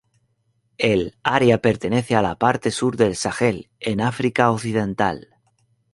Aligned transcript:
El 0.79 1.15
área 1.21 1.59
pertenece 1.61 2.15
a 2.15 2.23
la 2.23 2.35
parte 2.35 2.71
sur 2.71 2.97
del 2.97 3.15
Sahel 3.15 3.69
en 3.79 4.01
África 4.01 4.49
Occidental. 4.49 5.27